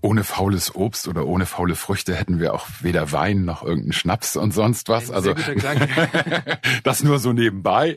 [0.00, 4.36] ohne faules Obst oder ohne faule Früchte hätten wir auch weder Wein noch irgendeinen Schnaps
[4.36, 5.10] und sonst was.
[5.10, 5.34] also
[6.84, 7.96] das nur so nebenbei.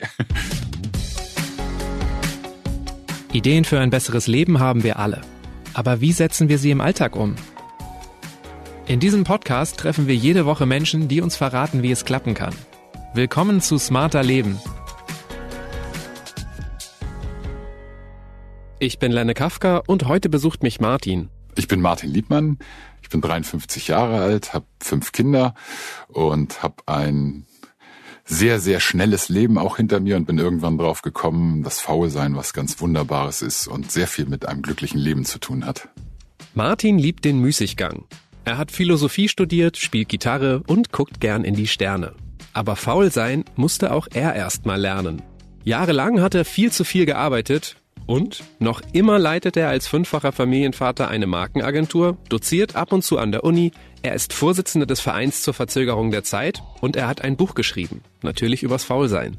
[3.32, 5.20] Ideen für ein besseres Leben haben wir alle.
[5.72, 7.36] Aber wie setzen wir sie im Alltag um?
[8.86, 12.54] In diesem Podcast treffen wir jede Woche Menschen, die uns verraten, wie es klappen kann.
[13.14, 14.58] Willkommen zu Smarter Leben.
[18.80, 21.28] Ich bin Lenne Kafka und heute besucht mich Martin.
[21.60, 22.56] Ich bin Martin Liebmann,
[23.02, 25.52] ich bin 53 Jahre alt, habe fünf Kinder
[26.08, 27.44] und habe ein
[28.24, 32.54] sehr, sehr schnelles Leben auch hinter mir und bin irgendwann drauf gekommen, dass Faulsein was
[32.54, 35.90] ganz Wunderbares ist und sehr viel mit einem glücklichen Leben zu tun hat.
[36.54, 38.06] Martin liebt den Müßiggang.
[38.46, 42.14] Er hat Philosophie studiert, spielt Gitarre und guckt gern in die Sterne.
[42.54, 45.20] Aber faul sein musste auch er erst mal lernen.
[45.62, 51.08] Jahrelang hat er viel zu viel gearbeitet, und noch immer leitet er als fünffacher Familienvater
[51.08, 55.54] eine Markenagentur, doziert ab und zu an der Uni, er ist Vorsitzender des Vereins zur
[55.54, 59.38] Verzögerung der Zeit und er hat ein Buch geschrieben, natürlich übers Faulsein.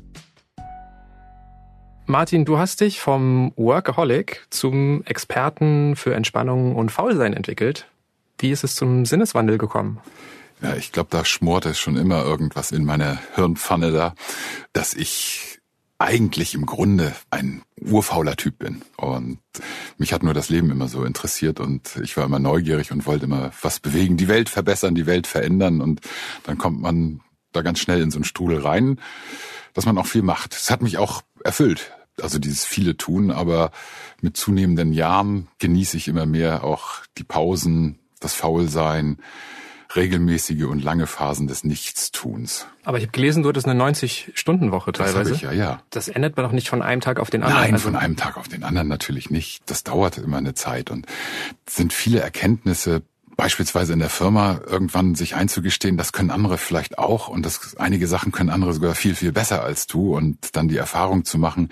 [2.06, 7.88] Martin, du hast dich vom Workaholic zum Experten für Entspannung und Faulsein entwickelt.
[8.38, 10.00] Wie ist es zum Sinneswandel gekommen?
[10.62, 14.14] Ja, ich glaube, da schmort schon immer irgendwas in meiner Hirnpfanne da,
[14.74, 15.61] dass ich
[16.02, 18.82] eigentlich im Grunde ein urfauler Typ bin.
[18.98, 19.40] Und
[19.98, 23.26] mich hat nur das Leben immer so interessiert und ich war immer neugierig und wollte
[23.26, 25.82] immer was bewegen, die Welt verbessern, die Welt verändern.
[25.82, 26.02] Und
[26.44, 27.22] dann kommt man
[27.52, 29.00] da ganz schnell in so einen Strudel rein,
[29.74, 30.54] dass man auch viel macht.
[30.54, 31.92] Es hat mich auch erfüllt.
[32.22, 33.72] Also dieses viele tun, aber
[34.22, 39.18] mit zunehmenden Jahren genieße ich immer mehr auch die Pausen, das Faulsein,
[39.96, 42.68] regelmäßige und lange Phasen des Nichtstuns.
[42.84, 45.30] Aber ich habe gelesen, du hattest eine 90-Stunden-Woche teilweise.
[45.30, 45.82] Das ich, ja, ja.
[45.90, 47.62] Das ändert man doch nicht von einem Tag auf den anderen.
[47.62, 49.62] Nein, also von einem Tag auf den anderen natürlich nicht.
[49.70, 51.06] Das dauert immer eine Zeit und
[51.68, 53.04] sind viele Erkenntnisse
[53.42, 58.08] beispielsweise in der Firma irgendwann sich einzugestehen, das können andere vielleicht auch und das, einige
[58.08, 61.70] Sachen können andere sogar viel, viel besser als du und dann die Erfahrung zu machen,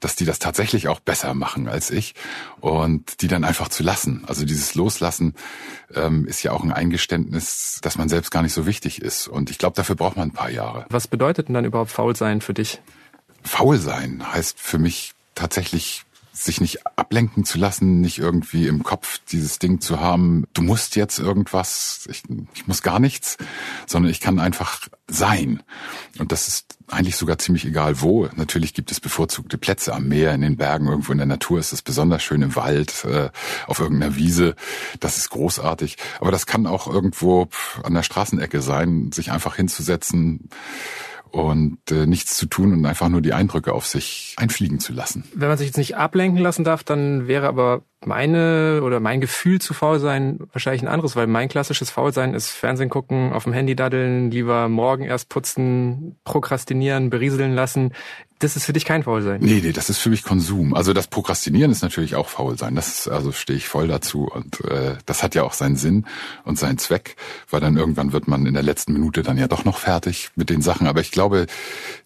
[0.00, 2.14] dass die das tatsächlich auch besser machen als ich
[2.62, 4.24] und die dann einfach zu lassen.
[4.26, 5.34] Also dieses Loslassen
[5.94, 9.50] ähm, ist ja auch ein Eingeständnis, dass man selbst gar nicht so wichtig ist und
[9.50, 10.86] ich glaube, dafür braucht man ein paar Jahre.
[10.88, 12.80] Was bedeutet denn dann überhaupt faul sein für dich?
[13.42, 19.20] Faul sein heißt für mich tatsächlich sich nicht ablenken zu lassen, nicht irgendwie im Kopf
[19.30, 22.22] dieses Ding zu haben, du musst jetzt irgendwas, ich,
[22.54, 23.36] ich muss gar nichts,
[23.86, 25.62] sondern ich kann einfach sein.
[26.18, 28.28] Und das ist eigentlich sogar ziemlich egal wo.
[28.36, 31.72] Natürlich gibt es bevorzugte Plätze am Meer, in den Bergen, irgendwo in der Natur ist
[31.72, 33.30] es besonders schön im Wald, äh,
[33.66, 34.54] auf irgendeiner Wiese.
[35.00, 35.96] Das ist großartig.
[36.20, 37.48] Aber das kann auch irgendwo
[37.82, 40.48] an der Straßenecke sein, sich einfach hinzusetzen
[41.32, 45.24] und äh, nichts zu tun und einfach nur die Eindrücke auf sich einfliegen zu lassen.
[45.34, 49.60] Wenn man sich jetzt nicht ablenken lassen darf, dann wäre aber meine oder mein Gefühl
[49.60, 53.52] zu faul sein wahrscheinlich ein anderes, weil mein klassisches Faulsein ist Fernsehen gucken, auf dem
[53.52, 57.92] Handy daddeln, lieber morgen erst putzen, prokrastinieren, berieseln lassen.
[58.38, 59.40] Das ist für dich kein Faulsein.
[59.42, 60.72] Nee, nee, das ist für mich Konsum.
[60.72, 62.74] Also das Prokrastinieren ist natürlich auch Faulsein.
[62.74, 66.06] Das also stehe ich voll dazu und äh, das hat ja auch seinen Sinn
[66.44, 67.16] und seinen Zweck,
[67.50, 70.48] weil dann irgendwann wird man in der letzten Minute dann ja doch noch fertig mit
[70.48, 70.86] den Sachen.
[70.86, 71.46] Aber ich glaube,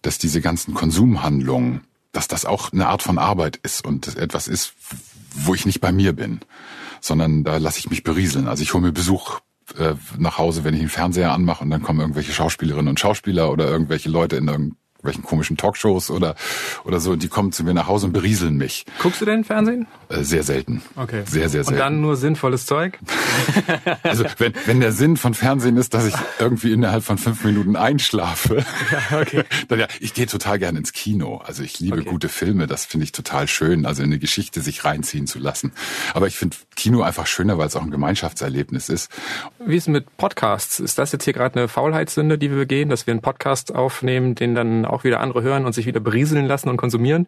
[0.01, 4.73] dass diese ganzen Konsumhandlungen, dass das auch eine Art von Arbeit ist und etwas ist,
[5.35, 6.39] wo ich nicht bei mir bin,
[7.01, 8.47] sondern da lasse ich mich berieseln.
[8.47, 9.39] Also ich hole mir Besuch
[9.77, 13.51] äh, nach Hause, wenn ich den Fernseher anmache und dann kommen irgendwelche Schauspielerinnen und Schauspieler
[13.51, 16.35] oder irgendwelche Leute in irgendwelchen komischen Talkshows oder
[16.83, 18.85] oder so, die kommen zu mir nach Hause und berieseln mich.
[19.01, 19.87] Guckst du denn Fernsehen?
[20.09, 20.81] Äh, sehr selten.
[20.95, 21.23] Okay.
[21.25, 21.73] Sehr, sehr selten.
[21.73, 22.99] Und dann nur sinnvolles Zeug?
[24.03, 27.75] also wenn, wenn der Sinn von Fernsehen ist, dass ich irgendwie innerhalb von fünf Minuten
[27.75, 29.43] einschlafe, ja, okay.
[29.67, 31.41] dann ja, ich gehe total gerne ins Kino.
[31.45, 32.09] Also ich liebe okay.
[32.09, 35.71] gute Filme, das finde ich total schön, also in eine Geschichte sich reinziehen zu lassen.
[36.13, 39.11] Aber ich finde Kino einfach schöner, weil es auch ein Gemeinschaftserlebnis ist.
[39.65, 40.79] Wie ist es mit Podcasts?
[40.79, 44.35] Ist das jetzt hier gerade eine Faulheitssünde, die wir begehen, dass wir einen Podcast aufnehmen,
[44.35, 47.27] den dann auch wieder andere hören und sich wieder berieseln lassen und konsumieren?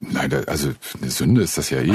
[0.00, 1.94] Nein, also eine Sünde ist das ja eh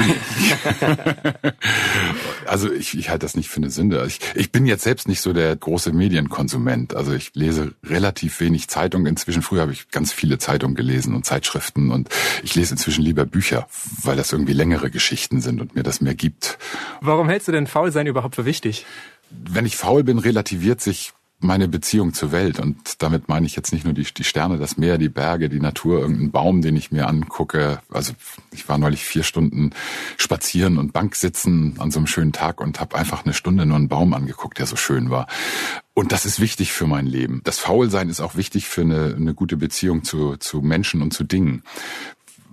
[2.46, 4.02] also ich, ich halte das nicht für eine Sünde.
[4.06, 6.94] Ich, ich bin jetzt selbst nicht so der große Medienkonsument.
[6.94, 9.42] Also ich lese relativ wenig Zeitung inzwischen.
[9.42, 12.08] Früher habe ich ganz viele Zeitungen gelesen und Zeitschriften und
[12.42, 13.68] ich lese inzwischen lieber Bücher,
[14.02, 16.58] weil das irgendwie längere Geschichten sind und mir das mehr gibt.
[17.00, 18.86] Warum hältst du denn Faulsein überhaupt für wichtig?
[19.30, 22.58] Wenn ich faul bin, relativiert sich meine Beziehung zur Welt.
[22.58, 25.60] Und damit meine ich jetzt nicht nur die, die Sterne, das Meer, die Berge, die
[25.60, 27.80] Natur, irgendeinen Baum, den ich mir angucke.
[27.90, 28.12] Also
[28.52, 29.70] ich war neulich vier Stunden
[30.16, 33.76] spazieren und Bank sitzen an so einem schönen Tag und habe einfach eine Stunde nur
[33.76, 35.26] einen Baum angeguckt, der so schön war.
[35.94, 37.40] Und das ist wichtig für mein Leben.
[37.44, 41.24] Das Faulsein ist auch wichtig für eine, eine gute Beziehung zu, zu Menschen und zu
[41.24, 41.62] Dingen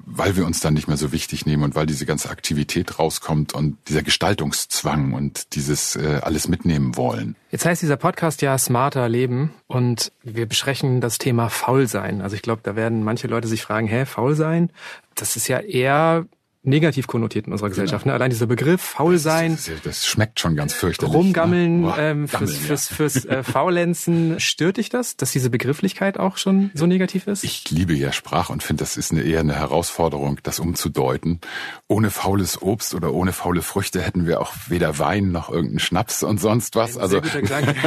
[0.09, 3.53] weil wir uns dann nicht mehr so wichtig nehmen und weil diese ganze Aktivität rauskommt
[3.53, 7.35] und dieser Gestaltungszwang und dieses äh, alles mitnehmen wollen.
[7.51, 12.21] Jetzt heißt dieser Podcast ja Smarter Leben und wir besprechen das Thema Faulsein.
[12.21, 14.71] Also ich glaube, da werden manche Leute sich fragen, hä, faul sein?
[15.15, 16.25] Das ist ja eher
[16.63, 18.03] negativ konnotiert in unserer Gesellschaft.
[18.03, 18.13] Genau.
[18.13, 18.15] Ne?
[18.15, 19.51] Allein dieser Begriff, faul sein.
[19.51, 21.15] Das, das, das, schmeckt schon ganz fürchterlich.
[21.15, 21.87] Rumgammeln, ne?
[21.87, 24.39] Boah, ähm, fürs, Gammeln, fürs, fürs, äh, Faulenzen.
[24.39, 27.43] Stört dich das, dass diese Begrifflichkeit auch schon so negativ ist?
[27.43, 31.39] Ich liebe ja Sprache und finde, das ist eine, eher eine Herausforderung, das umzudeuten.
[31.87, 36.23] Ohne faules Obst oder ohne faule Früchte hätten wir auch weder Wein noch irgendeinen Schnaps
[36.23, 36.97] und sonst was.
[36.97, 37.21] Ein also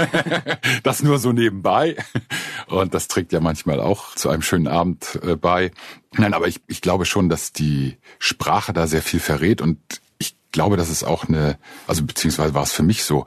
[0.83, 1.97] das nur so nebenbei.
[2.67, 5.71] Und das trägt ja manchmal auch zu einem schönen Abend äh, bei.
[6.17, 9.79] Nein, aber ich, ich glaube schon, dass die Sprache da sehr viel verrät und
[10.19, 13.27] ich glaube, dass es auch eine, also beziehungsweise war es für mich so,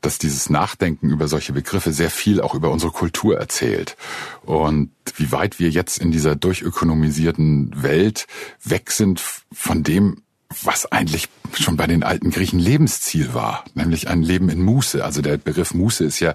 [0.00, 3.96] dass dieses Nachdenken über solche Begriffe sehr viel auch über unsere Kultur erzählt.
[4.42, 8.26] Und wie weit wir jetzt in dieser durchökonomisierten Welt
[8.62, 9.22] weg sind
[9.52, 10.22] von dem,
[10.62, 11.28] was eigentlich
[11.58, 15.04] schon bei den alten Griechen Lebensziel war, nämlich ein Leben in Muße.
[15.04, 16.34] Also der Begriff Muße ist ja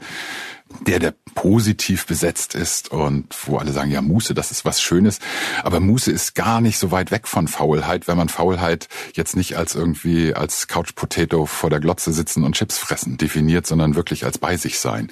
[0.86, 5.19] der, der positiv besetzt ist und wo alle sagen, ja, Muße, das ist was Schönes.
[5.63, 9.57] Aber Muße ist gar nicht so weit weg von Faulheit, wenn man Faulheit jetzt nicht
[9.57, 14.25] als irgendwie als Couch Potato vor der Glotze sitzen und Chips fressen definiert, sondern wirklich
[14.25, 15.12] als bei sich sein.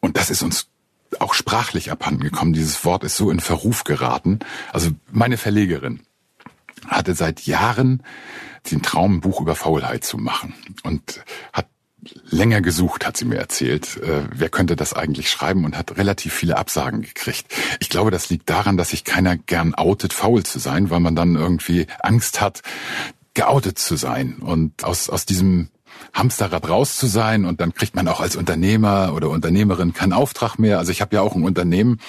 [0.00, 0.68] Und das ist uns
[1.18, 2.52] auch sprachlich abhanden gekommen.
[2.52, 4.38] Dieses Wort ist so in Verruf geraten.
[4.72, 6.00] Also meine Verlegerin
[6.86, 8.02] hatte seit Jahren
[8.70, 11.66] den Traum, ein Buch über Faulheit zu machen und hat
[12.24, 13.96] länger gesucht, hat sie mir erzählt.
[13.98, 17.46] Äh, wer könnte das eigentlich schreiben und hat relativ viele Absagen gekriegt.
[17.80, 21.14] Ich glaube, das liegt daran, dass sich keiner gern outet, faul zu sein, weil man
[21.14, 22.62] dann irgendwie Angst hat,
[23.34, 24.36] geoutet zu sein.
[24.40, 25.68] Und aus, aus diesem
[26.12, 30.58] Hamsterrad raus zu sein und dann kriegt man auch als Unternehmer oder Unternehmerin keinen Auftrag
[30.58, 30.78] mehr.
[30.78, 32.00] Also ich habe ja auch ein Unternehmen,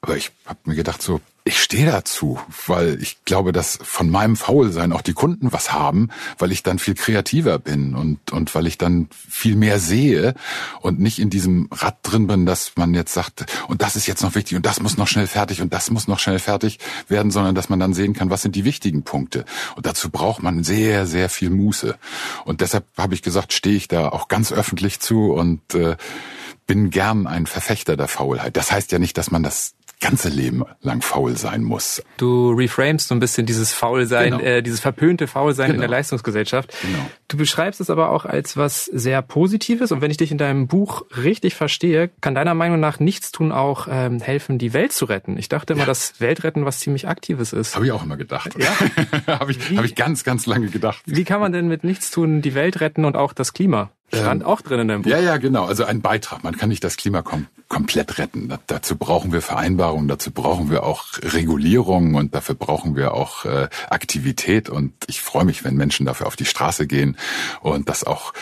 [0.00, 4.34] aber ich habe mir gedacht, so ich stehe dazu, weil ich glaube, dass von meinem
[4.34, 6.08] Faulsein auch die Kunden was haben,
[6.38, 10.34] weil ich dann viel kreativer bin und, und weil ich dann viel mehr sehe
[10.80, 14.24] und nicht in diesem Rad drin bin, dass man jetzt sagt, und das ist jetzt
[14.24, 17.30] noch wichtig und das muss noch schnell fertig und das muss noch schnell fertig werden,
[17.30, 19.44] sondern dass man dann sehen kann, was sind die wichtigen Punkte.
[19.76, 21.96] Und dazu braucht man sehr, sehr viel Muße.
[22.44, 25.96] Und deshalb habe ich gesagt, stehe ich da auch ganz öffentlich zu und äh,
[26.66, 28.56] bin gern ein Verfechter der Faulheit.
[28.56, 32.02] Das heißt ja nicht, dass man das ganze Leben lang faul sein muss.
[32.18, 34.42] Du reframest so ein bisschen dieses Faulsein, genau.
[34.42, 35.74] äh, dieses verpönte Faulsein genau.
[35.76, 35.96] in der genau.
[35.98, 36.74] Leistungsgesellschaft.
[36.82, 37.10] Genau.
[37.28, 40.68] Du beschreibst es aber auch als was sehr Positives und wenn ich dich in deinem
[40.68, 45.06] Buch richtig verstehe, kann deiner Meinung nach nichts tun auch ähm, helfen, die Welt zu
[45.06, 45.36] retten.
[45.36, 45.86] Ich dachte immer, ja.
[45.86, 47.74] dass Weltretten was ziemlich Aktives ist.
[47.74, 48.54] Habe ich auch immer gedacht.
[48.58, 48.70] Ja?
[49.40, 51.02] Habe ich, hab ich ganz, ganz lange gedacht.
[51.04, 53.90] Wie kann man denn mit nichts tun die Welt retten und auch das Klima?
[54.12, 55.10] Stand ähm, auch drin in deinem Buch.
[55.10, 55.64] Ja, ja, genau.
[55.64, 56.44] Also ein Beitrag.
[56.44, 58.48] Man kann nicht das Klima kom komplett retten.
[58.48, 63.44] Da, dazu brauchen wir Vereinbarungen, dazu brauchen wir auch Regulierungen und dafür brauchen wir auch
[63.44, 64.68] äh, Aktivität.
[64.68, 67.15] Und ich freue mich, wenn Menschen dafür auf die Straße gehen
[67.60, 68.32] und das auch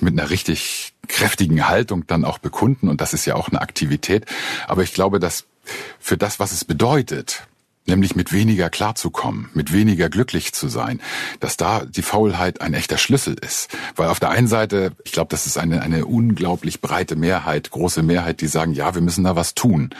[0.00, 2.88] mit einer richtig kräftigen Haltung dann auch bekunden.
[2.88, 4.26] Und das ist ja auch eine Aktivität.
[4.66, 5.44] Aber ich glaube, dass
[5.98, 7.46] für das, was es bedeutet,
[7.86, 11.00] nämlich mit weniger klarzukommen, mit weniger glücklich zu sein,
[11.40, 13.70] dass da die Faulheit ein echter Schlüssel ist.
[13.96, 18.02] Weil auf der einen Seite, ich glaube, das ist eine, eine unglaublich breite Mehrheit, große
[18.02, 19.90] Mehrheit, die sagen, ja, wir müssen da was tun.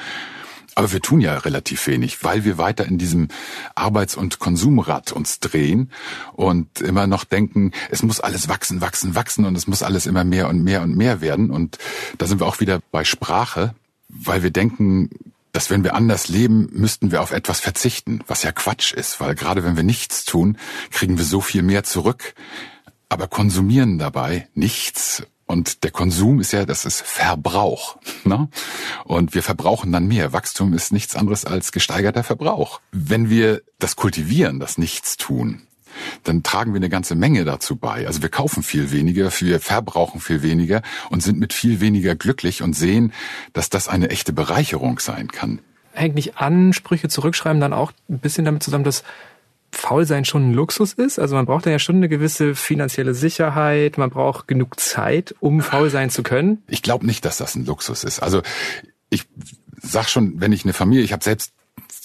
[0.78, 3.26] Aber wir tun ja relativ wenig, weil wir weiter in diesem
[3.74, 5.90] Arbeits- und Konsumrad uns drehen
[6.34, 10.22] und immer noch denken, es muss alles wachsen, wachsen, wachsen und es muss alles immer
[10.22, 11.50] mehr und mehr und mehr werden.
[11.50, 11.78] Und
[12.18, 13.74] da sind wir auch wieder bei Sprache,
[14.08, 15.10] weil wir denken,
[15.50, 19.34] dass wenn wir anders leben, müssten wir auf etwas verzichten, was ja Quatsch ist, weil
[19.34, 20.58] gerade wenn wir nichts tun,
[20.92, 22.34] kriegen wir so viel mehr zurück,
[23.08, 25.24] aber konsumieren dabei nichts.
[25.48, 27.96] Und der Konsum ist ja, das ist Verbrauch.
[28.24, 28.48] Ne?
[29.04, 30.34] Und wir verbrauchen dann mehr.
[30.34, 32.80] Wachstum ist nichts anderes als gesteigerter Verbrauch.
[32.92, 35.62] Wenn wir das kultivieren, das Nichtstun,
[36.22, 38.06] dann tragen wir eine ganze Menge dazu bei.
[38.06, 42.62] Also wir kaufen viel weniger, wir verbrauchen viel weniger und sind mit viel weniger glücklich
[42.62, 43.14] und sehen,
[43.54, 45.60] dass das eine echte Bereicherung sein kann.
[45.92, 49.02] Hängt nicht Ansprüche zurückschreiben dann auch ein bisschen damit zusammen, dass
[49.70, 51.18] Faulsein schon ein Luxus ist?
[51.18, 55.60] Also man braucht dann ja schon eine gewisse finanzielle Sicherheit, man braucht genug Zeit, um
[55.60, 56.62] faul sein zu können.
[56.68, 58.20] Ich glaube nicht, dass das ein Luxus ist.
[58.20, 58.42] Also
[59.10, 59.24] ich
[59.80, 61.52] sag schon, wenn ich eine Familie, ich habe selbst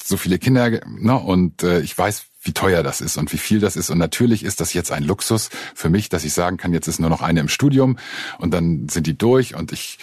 [0.06, 3.60] so viele Kinder ne, und äh, ich weiß, wie teuer das ist und wie viel
[3.60, 3.90] das ist.
[3.90, 7.00] Und natürlich ist das jetzt ein Luxus für mich, dass ich sagen kann, jetzt ist
[7.00, 7.98] nur noch eine im Studium
[8.38, 9.98] und dann sind die durch und ich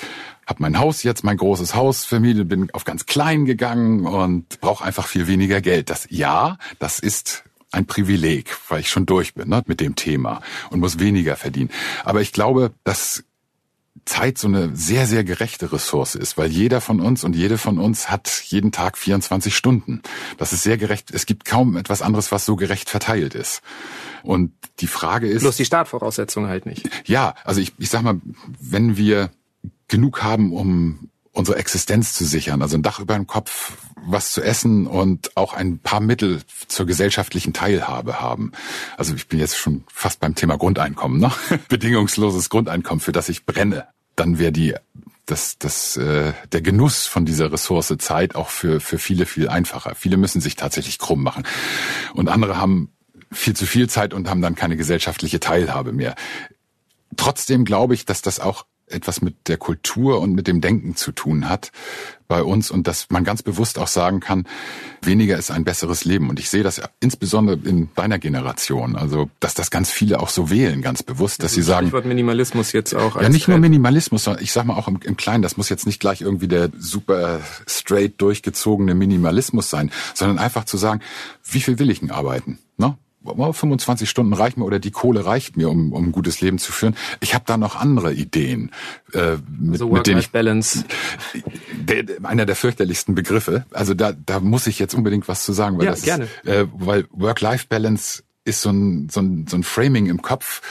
[0.46, 4.84] habe mein Haus jetzt, mein großes Haus, Familie, bin auf ganz klein gegangen und brauche
[4.84, 5.90] einfach viel weniger Geld.
[5.90, 10.40] Das ja, das ist ein Privileg, weil ich schon durch bin ne, mit dem Thema
[10.70, 11.70] und muss weniger verdienen.
[12.04, 13.24] Aber ich glaube, dass
[14.04, 17.78] Zeit so eine sehr, sehr gerechte Ressource ist, weil jeder von uns und jede von
[17.78, 20.02] uns hat jeden Tag 24 Stunden.
[20.38, 21.10] Das ist sehr gerecht.
[21.12, 23.62] Es gibt kaum etwas anderes, was so gerecht verteilt ist.
[24.22, 25.42] Und die Frage ist.
[25.42, 26.88] Bloß die Startvoraussetzungen halt nicht.
[27.06, 28.20] Ja, also ich, ich sag mal,
[28.58, 29.30] wenn wir
[29.88, 33.72] genug haben, um unsere Existenz zu sichern, also ein Dach über dem Kopf,
[34.04, 38.52] was zu essen und auch ein paar Mittel zur gesellschaftlichen Teilhabe haben.
[38.96, 41.32] Also ich bin jetzt schon fast beim Thema Grundeinkommen, ne?
[41.68, 43.86] Bedingungsloses Grundeinkommen, für das ich brenne.
[44.16, 44.74] Dann wäre die
[45.26, 49.94] das, das, äh, der Genuss von dieser Ressource Zeit auch für, für viele viel einfacher.
[49.94, 51.46] Viele müssen sich tatsächlich krumm machen.
[52.14, 52.92] Und andere haben
[53.30, 56.16] viel zu viel Zeit und haben dann keine gesellschaftliche Teilhabe mehr.
[57.16, 61.12] Trotzdem glaube ich, dass das auch etwas mit der Kultur und mit dem Denken zu
[61.12, 61.72] tun hat
[62.30, 64.46] bei uns und dass man ganz bewusst auch sagen kann,
[65.02, 66.30] weniger ist ein besseres Leben.
[66.30, 70.48] Und ich sehe das insbesondere in deiner Generation, also dass das ganz viele auch so
[70.48, 71.88] wählen, ganz bewusst, dass sie sagen.
[71.88, 73.20] Stichwort Minimalismus jetzt auch.
[73.20, 75.86] ja, nicht nur Minimalismus, sondern ich sag mal auch im, im Kleinen, das muss jetzt
[75.86, 81.00] nicht gleich irgendwie der super straight durchgezogene Minimalismus sein, sondern einfach zu sagen,
[81.44, 82.58] wie viel will ich denn arbeiten?
[83.22, 83.52] Ne?
[83.52, 86.72] 25 Stunden reichen mir oder die Kohle reicht mir, um, um ein gutes Leben zu
[86.72, 86.96] führen.
[87.20, 88.70] Ich habe da noch andere Ideen.
[89.12, 90.84] Äh, mit, so mit denen ich, Balance.
[91.72, 93.66] Der, einer der fürchterlichsten Begriffe.
[93.72, 96.24] Also da, da muss ich jetzt unbedingt was zu sagen, weil ja, das gerne.
[96.24, 100.62] Ist, äh, weil Work-Life-Balance ist so ein, so, ein, so ein Framing im Kopf,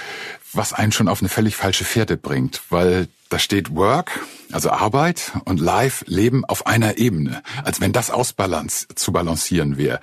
[0.54, 5.34] was einen schon auf eine völlig falsche Fährte bringt, weil da steht Work, also Arbeit
[5.46, 10.00] und Life, Leben auf einer Ebene, als wenn das ausbalance, zu balancieren wäre.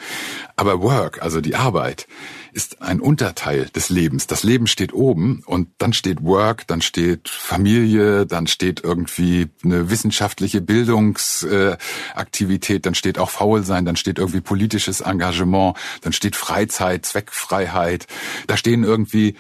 [0.55, 2.07] Aber Work, also die Arbeit,
[2.53, 4.29] ist ein Unterteil des Lebens.
[4.29, 9.91] Das Leben steht oben und dann steht Work, dann steht Familie, dann steht irgendwie eine
[9.91, 18.07] wissenschaftliche Bildungsaktivität, dann steht auch Faulsein, dann steht irgendwie politisches Engagement, dann steht Freizeit, Zweckfreiheit.
[18.47, 19.35] Da stehen irgendwie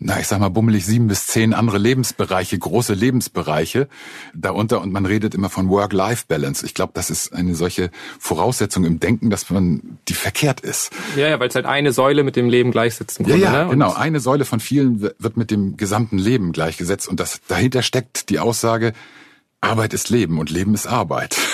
[0.00, 3.88] na, ich sag mal, bummelig sieben bis zehn andere Lebensbereiche, große Lebensbereiche
[4.32, 6.64] darunter und man redet immer von Work-Life-Balance.
[6.64, 7.90] Ich glaube, das ist eine solche
[8.20, 10.92] Voraussetzung im Denken, dass man die verkehrt ist.
[11.16, 13.18] Ja, ja weil es halt eine Säule mit dem Leben gleichsetzt.
[13.26, 13.70] Ja, ja, ne?
[13.70, 13.92] genau.
[13.92, 18.38] Eine Säule von vielen wird mit dem gesamten Leben gleichgesetzt und das dahinter steckt die
[18.38, 18.92] Aussage,
[19.60, 21.36] Arbeit ist Leben und Leben ist Arbeit.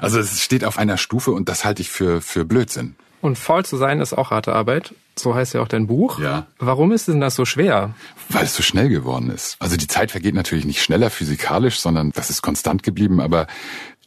[0.00, 2.96] Also es steht auf einer Stufe und das halte ich für, für Blödsinn.
[3.22, 4.94] Und faul zu sein ist auch harte Arbeit.
[5.16, 6.18] So heißt ja auch dein Buch.
[6.18, 6.48] Ja.
[6.58, 7.94] Warum ist denn das so schwer?
[8.28, 9.56] Weil es so schnell geworden ist.
[9.60, 13.46] Also die Zeit vergeht natürlich nicht schneller physikalisch, sondern das ist konstant geblieben, aber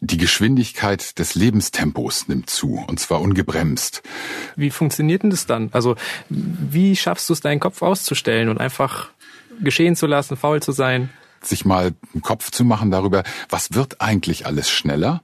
[0.02, 4.04] die Geschwindigkeit des Lebenstempos nimmt zu, und zwar ungebremst.
[4.58, 5.70] Wie funktioniert denn das dann?
[5.72, 5.96] Also
[6.30, 9.12] wie schaffst du es, deinen Kopf auszustellen und einfach
[9.62, 11.10] geschehen zu lassen, faul zu sein?
[11.42, 15.24] Sich mal einen Kopf zu machen darüber, was wird eigentlich alles schneller?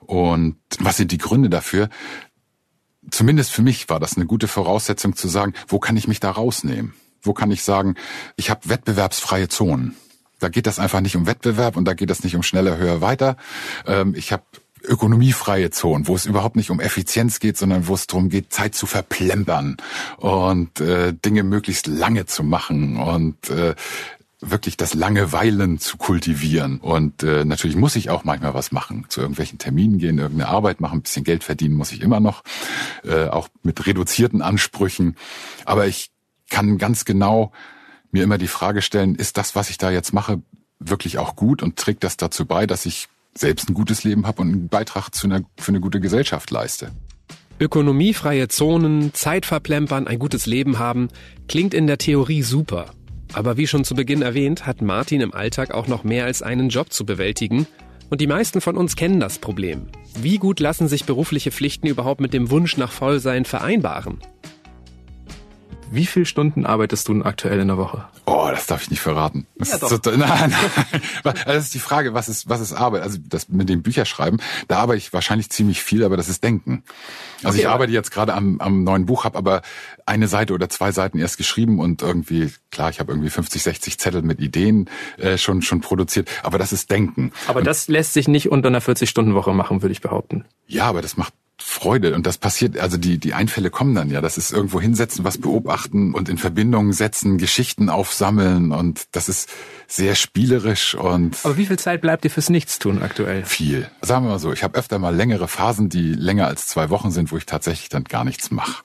[0.00, 1.88] Und was sind die Gründe dafür?
[3.10, 6.30] Zumindest für mich war das eine gute Voraussetzung zu sagen, wo kann ich mich da
[6.30, 6.94] rausnehmen?
[7.22, 7.94] Wo kann ich sagen,
[8.36, 9.96] ich habe wettbewerbsfreie Zonen?
[10.40, 13.00] Da geht das einfach nicht um Wettbewerb und da geht das nicht um schneller, höher,
[13.00, 13.36] weiter.
[13.86, 14.42] Ähm, ich habe
[14.84, 18.74] ökonomiefreie Zonen, wo es überhaupt nicht um Effizienz geht, sondern wo es darum geht, Zeit
[18.74, 19.76] zu verplempern
[20.16, 23.74] und äh, Dinge möglichst lange zu machen und äh,
[24.42, 26.78] wirklich das Langeweilen zu kultivieren.
[26.78, 30.80] Und äh, natürlich muss ich auch manchmal was machen, zu irgendwelchen Terminen gehen, irgendeine Arbeit
[30.80, 32.42] machen, ein bisschen Geld verdienen muss ich immer noch,
[33.04, 35.16] äh, auch mit reduzierten Ansprüchen.
[35.64, 36.10] Aber ich
[36.50, 37.52] kann ganz genau
[38.10, 40.42] mir immer die Frage stellen, ist das, was ich da jetzt mache,
[40.78, 44.42] wirklich auch gut und trägt das dazu bei, dass ich selbst ein gutes Leben habe
[44.42, 46.90] und einen Beitrag zu einer, für eine gute Gesellschaft leiste.
[47.60, 51.08] Ökonomiefreie Zonen, Zeit verplempern, ein gutes Leben haben,
[51.48, 52.90] klingt in der Theorie super.
[53.34, 56.68] Aber wie schon zu Beginn erwähnt, hat Martin im Alltag auch noch mehr als einen
[56.68, 57.66] Job zu bewältigen.
[58.10, 59.86] Und die meisten von uns kennen das Problem.
[60.20, 64.18] Wie gut lassen sich berufliche Pflichten überhaupt mit dem Wunsch nach Vollsein vereinbaren?
[65.94, 68.06] Wie viele Stunden arbeitest du aktuell in der Woche?
[68.24, 69.46] Oh, das darf ich nicht verraten.
[69.56, 70.54] Das, ja, ist, so, nein,
[71.24, 71.34] nein.
[71.44, 73.02] das ist die Frage, was ist, was ist Arbeit?
[73.02, 76.82] Also das mit dem Bücherschreiben, da arbeite ich wahrscheinlich ziemlich viel, aber das ist Denken.
[77.42, 79.60] Also okay, ich arbeite jetzt gerade am, am neuen Buch, habe aber
[80.06, 83.98] eine Seite oder zwei Seiten erst geschrieben und irgendwie, klar, ich habe irgendwie 50, 60
[83.98, 87.32] Zettel mit Ideen äh, schon, schon produziert, aber das ist Denken.
[87.48, 90.46] Aber und, das lässt sich nicht unter einer 40-Stunden-Woche machen, würde ich behaupten.
[90.66, 92.14] Ja, aber das macht Freude.
[92.14, 94.20] Und das passiert, also die, die Einfälle kommen dann ja.
[94.20, 98.72] Das ist irgendwo hinsetzen, was beobachten und in Verbindung setzen, Geschichten aufsammeln.
[98.72, 99.48] Und das ist
[99.86, 101.36] sehr spielerisch und.
[101.44, 103.44] Aber wie viel Zeit bleibt dir fürs Nichtstun aktuell?
[103.44, 103.90] Viel.
[104.00, 107.10] Sagen wir mal so, ich habe öfter mal längere Phasen, die länger als zwei Wochen
[107.10, 108.82] sind, wo ich tatsächlich dann gar nichts mache.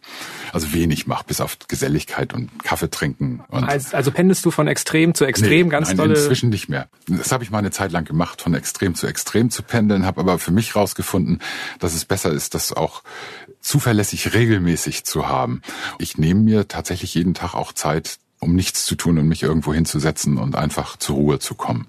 [0.52, 3.42] Also wenig mache, bis auf Geselligkeit und Kaffee trinken.
[3.50, 6.16] Und also, also pendelst du von extrem zu extrem nee, ganz nein, dolle?
[6.16, 6.88] inzwischen nicht mehr.
[7.08, 10.20] Das habe ich mal eine Zeit lang gemacht, von extrem zu extrem zu pendeln, habe
[10.20, 11.40] aber für mich rausgefunden,
[11.80, 13.04] dass es besser ist, das auch
[13.62, 15.62] zuverlässig regelmäßig zu haben.
[16.00, 19.74] Ich nehme mir tatsächlich jeden Tag auch Zeit, um nichts zu tun und mich irgendwo
[19.74, 21.88] hinzusetzen und einfach zur Ruhe zu kommen.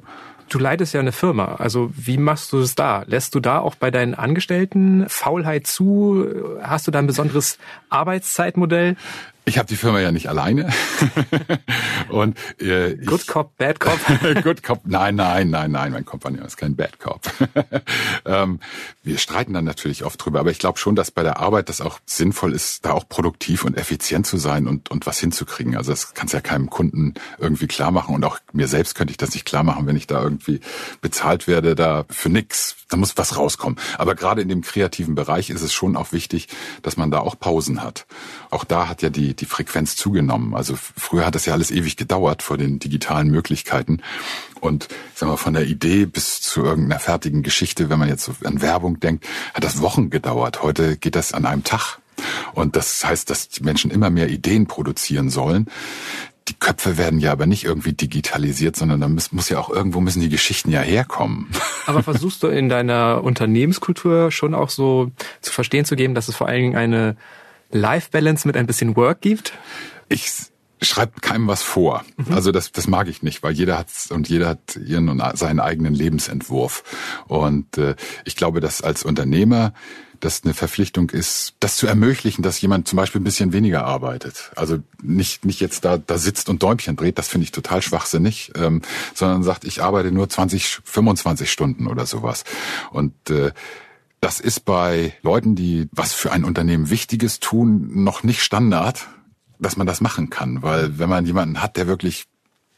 [0.49, 1.57] Du leitest ja eine Firma.
[1.57, 3.05] Also wie machst du es da?
[3.07, 6.27] Lässt du da auch bei deinen Angestellten Faulheit zu?
[6.63, 7.59] Hast du da ein besonderes
[7.91, 8.97] Arbeitszeitmodell?
[9.49, 10.69] Ich habe die Firma ja nicht alleine.
[12.11, 13.99] und äh, Good Cop, Bad Cop.
[14.43, 17.23] Good Cop, nein, nein, nein, nein, mein Kompagnon ist kein Bad Cop.
[18.27, 18.61] ähm,
[19.03, 21.81] wir streiten dann natürlich oft drüber, aber ich glaube schon, dass bei der Arbeit das
[21.81, 25.77] auch sinnvoll ist, da auch produktiv und effizient zu sein und und was hinzukriegen.
[25.77, 29.17] Also das kannst ja keinem Kunden irgendwie klar machen und auch mir selbst könnte ich
[29.17, 30.61] das nicht klar machen, wenn ich da irgendwie
[31.01, 32.77] bezahlt werde, da für nix.
[32.89, 33.79] Da muss was rauskommen.
[33.99, 36.49] Aber gerade in dem kreativen Bereich ist es schon auch wichtig,
[36.83, 38.07] dass man da auch Pausen hat.
[38.51, 40.55] Auch da hat ja die die Frequenz zugenommen.
[40.55, 44.01] Also früher hat das ja alles ewig gedauert vor den digitalen Möglichkeiten.
[44.61, 48.25] Und ich sag mal, von der Idee bis zu irgendeiner fertigen Geschichte, wenn man jetzt
[48.25, 50.63] so an Werbung denkt, hat das Wochen gedauert.
[50.63, 51.99] Heute geht das an einem Tag.
[52.55, 55.67] Und das heißt, dass die Menschen immer mehr Ideen produzieren sollen.
[56.49, 60.01] Die Köpfe werden ja aber nicht irgendwie digitalisiert, sondern da muss, muss ja auch irgendwo
[60.01, 61.51] müssen die Geschichten ja herkommen.
[61.87, 65.11] Aber versuchst du in deiner Unternehmenskultur schon auch so
[65.43, 67.17] zu verstehen zu geben, dass es vor allen Dingen eine
[67.71, 69.53] Life-Balance mit ein bisschen Work gibt?
[70.09, 70.31] Ich
[70.81, 72.05] schreibe keinem was vor.
[72.17, 72.35] Mhm.
[72.35, 75.61] Also das, das mag ich nicht, weil jeder hat und jeder hat ihren und seinen
[75.61, 76.85] eigenen Lebensentwurf.
[77.27, 79.73] Und äh, ich glaube, dass als Unternehmer
[80.21, 84.51] das eine Verpflichtung ist, das zu ermöglichen, dass jemand zum Beispiel ein bisschen weniger arbeitet.
[84.57, 88.53] Also nicht, nicht jetzt da, da sitzt und Däumchen dreht, das finde ich total schwachsinnig,
[88.57, 88.83] ähm,
[89.15, 92.45] sondern sagt, ich arbeite nur 20, 25 Stunden oder sowas.
[92.91, 93.53] Und äh,
[94.21, 99.09] das ist bei Leuten, die was für ein Unternehmen Wichtiges tun, noch nicht Standard,
[99.59, 100.63] dass man das machen kann.
[100.63, 102.27] Weil wenn man jemanden hat, der wirklich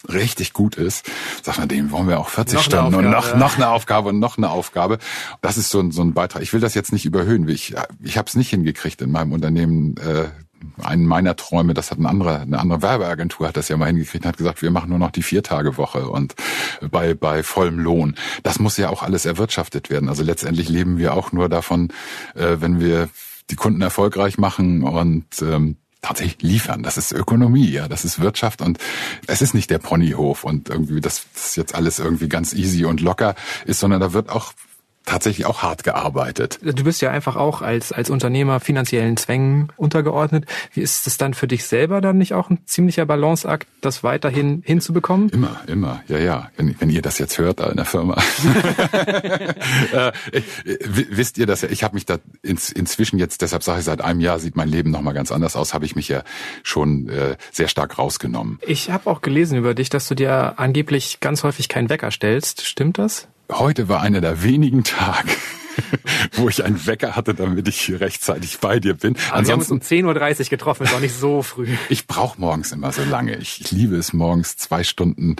[0.08, 1.06] richtig gut ist,
[1.42, 4.18] sagt man, dem wollen wir auch 40 noch Stunden und noch, noch eine Aufgabe und
[4.18, 4.98] noch eine Aufgabe.
[5.42, 6.42] Das ist so ein, so ein Beitrag.
[6.42, 7.48] Ich will das jetzt nicht überhöhen.
[7.48, 10.28] Ich, ich habe es nicht hingekriegt in meinem Unternehmen, äh,
[10.82, 14.26] einen meiner Träume, das hat ein anderer, eine andere Werbeagentur hat das ja mal hingekriegt
[14.26, 16.34] hat gesagt, wir machen nur noch die Viertagewoche und
[16.90, 18.16] bei, bei vollem Lohn.
[18.42, 20.08] Das muss ja auch alles erwirtschaftet werden.
[20.08, 21.88] Also letztendlich leben wir auch nur davon,
[22.34, 23.08] äh, wenn wir
[23.50, 26.82] die Kunden erfolgreich machen und ähm, tatsächlich liefern.
[26.82, 28.78] Das ist Ökonomie, ja, das ist Wirtschaft und
[29.26, 33.00] es ist nicht der Ponyhof und irgendwie, dass das jetzt alles irgendwie ganz easy und
[33.00, 33.34] locker
[33.66, 34.52] ist, sondern da wird auch
[35.10, 36.60] tatsächlich auch hart gearbeitet.
[36.62, 40.46] Du bist ja einfach auch als, als Unternehmer finanziellen Zwängen untergeordnet.
[40.72, 44.62] Wie ist es dann für dich selber dann nicht auch ein ziemlicher Balanceakt, das weiterhin
[44.64, 45.28] hinzubekommen?
[45.30, 46.50] Immer, immer, ja, ja.
[46.56, 48.14] Wenn, wenn ihr das jetzt hört da in der Firma.
[49.92, 50.12] äh,
[50.84, 54.00] wisst ihr das ja, ich habe mich da ins, inzwischen jetzt, deshalb sage ich, seit
[54.00, 56.22] einem Jahr sieht mein Leben nochmal ganz anders aus, habe ich mich ja
[56.62, 58.60] schon äh, sehr stark rausgenommen.
[58.64, 62.64] Ich habe auch gelesen über dich, dass du dir angeblich ganz häufig keinen Wecker stellst.
[62.64, 63.26] Stimmt das?
[63.52, 65.30] Heute war einer der wenigen Tage,
[66.32, 69.16] wo ich einen Wecker hatte, damit ich rechtzeitig bei dir bin.
[69.28, 71.68] Aber Ansonsten wir haben uns um 10.30 Uhr getroffen, ist auch nicht so früh.
[71.88, 73.36] Ich brauche morgens immer so lange.
[73.36, 75.36] Ich, ich, liebe es morgens zwei Stunden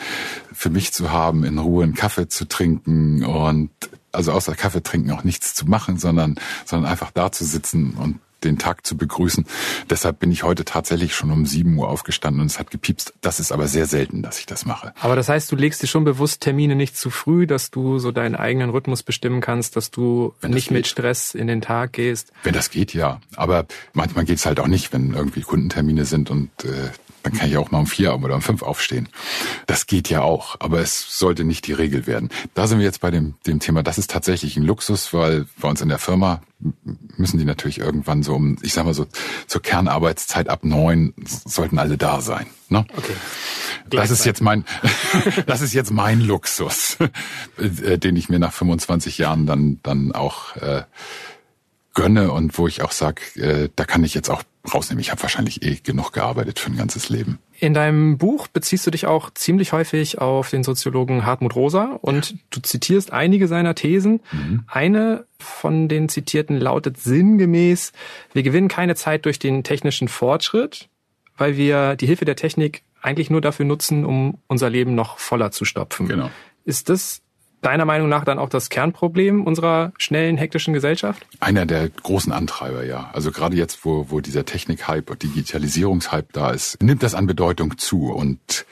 [0.52, 3.70] für mich zu haben, in Ruhe einen Kaffee zu trinken und
[4.12, 8.18] also außer Kaffee trinken auch nichts zu machen, sondern, sondern einfach da zu sitzen und
[8.44, 9.46] den Tag zu begrüßen.
[9.88, 13.14] Deshalb bin ich heute tatsächlich schon um 7 Uhr aufgestanden und es hat gepiepst.
[13.20, 14.92] Das ist aber sehr selten, dass ich das mache.
[15.00, 18.12] Aber das heißt, du legst dir schon bewusst Termine nicht zu früh, dass du so
[18.12, 20.76] deinen eigenen Rhythmus bestimmen kannst, dass du nicht geht.
[20.76, 22.32] mit Stress in den Tag gehst?
[22.42, 23.20] Wenn das geht, ja.
[23.36, 26.90] Aber manchmal geht's halt auch nicht, wenn irgendwie Kundentermine sind und äh,
[27.22, 29.08] dann kann ich auch mal um vier oder um fünf aufstehen.
[29.66, 32.30] Das geht ja auch, aber es sollte nicht die Regel werden.
[32.54, 35.68] Da sind wir jetzt bei dem, dem Thema, das ist tatsächlich ein Luxus, weil bei
[35.68, 36.40] uns in der Firma
[37.16, 39.06] müssen die natürlich irgendwann so um, ich sag mal so,
[39.46, 42.46] zur Kernarbeitszeit ab neun sollten alle da sein.
[42.68, 42.84] Ne?
[42.96, 43.14] Okay.
[43.88, 44.64] Das ist jetzt mein,
[45.46, 46.98] das ist jetzt mein Luxus,
[47.58, 50.82] äh, den ich mir nach 25 Jahren dann, dann auch äh,
[51.94, 55.00] gönne und wo ich auch sage, äh, da kann ich jetzt auch rausnehmen.
[55.00, 57.38] Ich habe wahrscheinlich eh genug gearbeitet für ein ganzes Leben.
[57.58, 62.36] In deinem Buch beziehst du dich auch ziemlich häufig auf den Soziologen Hartmut Rosa und
[62.50, 64.20] du zitierst einige seiner Thesen.
[64.32, 64.64] Mhm.
[64.66, 67.92] Eine von den zitierten lautet sinngemäß,
[68.32, 70.88] wir gewinnen keine Zeit durch den technischen Fortschritt,
[71.36, 75.50] weil wir die Hilfe der Technik eigentlich nur dafür nutzen, um unser Leben noch voller
[75.50, 76.06] zu stopfen.
[76.06, 76.30] Genau.
[76.64, 77.22] Ist das
[77.62, 81.26] deiner Meinung nach dann auch das Kernproblem unserer schnellen, hektischen Gesellschaft?
[81.40, 83.10] Einer der großen Antreiber, ja.
[83.12, 87.78] Also gerade jetzt, wo, wo dieser Technik-Hype und Digitalisierungshype da ist, nimmt das an Bedeutung
[87.78, 88.12] zu.
[88.12, 88.66] Und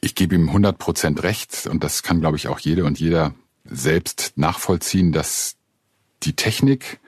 [0.00, 1.66] ich gebe ihm 100 Prozent recht.
[1.66, 5.56] Und das kann, glaube ich, auch jede und jeder selbst nachvollziehen, dass
[6.22, 7.00] die Technik,